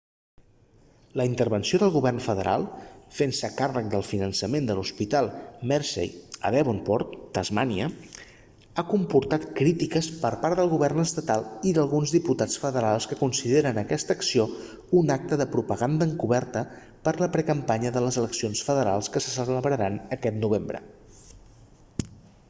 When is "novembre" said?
20.47-20.83